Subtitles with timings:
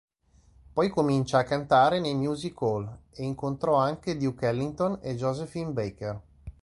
[0.73, 6.21] Poi comincia a cantare nei music-hall e incontrò anche Duke Ellington e Joséphine Baker.